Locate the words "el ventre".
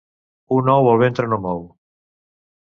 0.93-1.29